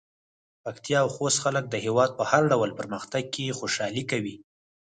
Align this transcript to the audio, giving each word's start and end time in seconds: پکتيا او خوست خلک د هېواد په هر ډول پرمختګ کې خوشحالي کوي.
پکتيا 0.63 0.99
او 1.03 1.09
خوست 1.15 1.37
خلک 1.43 1.65
د 1.69 1.75
هېواد 1.85 2.11
په 2.19 2.23
هر 2.31 2.43
ډول 2.51 2.69
پرمختګ 2.79 3.23
کې 3.35 3.57
خوشحالي 3.59 4.03
کوي. 4.11 4.35